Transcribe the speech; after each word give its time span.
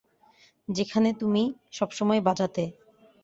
যেখানে 0.67 1.09
তুমি 1.13 1.43
সবসময় 1.71 2.21
বাজাতে। 2.21 2.63